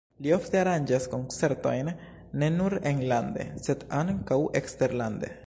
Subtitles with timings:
[0.25, 1.91] Li ofte aranĝas koncertojn
[2.45, 5.35] ne nur enlande, sed ankaŭ eksterlande.